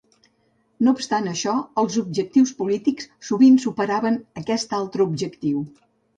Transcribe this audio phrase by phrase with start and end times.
[0.85, 5.63] No obstant això, els objectius polítics sovint superaven aquest altre objectiu.